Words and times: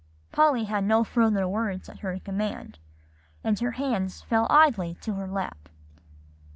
Polly 0.31 0.63
had 0.63 0.83
no 0.83 1.03
further 1.03 1.47
words 1.47 1.87
at 1.87 1.99
her 1.99 2.17
command, 2.17 2.79
and 3.43 3.59
her 3.59 3.73
hands 3.73 4.23
fell 4.23 4.47
idly 4.49 4.95
to 5.01 5.13
her 5.13 5.27
lap. 5.27 5.69